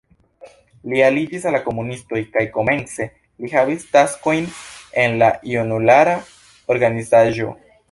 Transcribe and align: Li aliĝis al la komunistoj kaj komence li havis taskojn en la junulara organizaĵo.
Li 0.93 1.01
aliĝis 1.07 1.43
al 1.49 1.53
la 1.55 1.59
komunistoj 1.65 2.21
kaj 2.37 2.43
komence 2.55 3.07
li 3.45 3.51
havis 3.53 3.85
taskojn 3.97 4.49
en 5.05 5.15
la 5.23 5.31
junulara 5.55 6.17
organizaĵo. 6.77 7.55